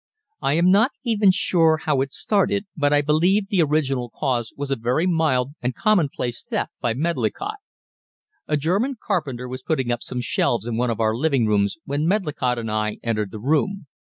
[0.41, 4.71] I am not even sure how it started, but I believe the original cause was
[4.71, 7.57] a very mild and commonplace theft by Medlicott.
[8.47, 12.07] A German carpenter was putting up some shelves in one of our living rooms when
[12.07, 13.85] Medlicott and I entered the room.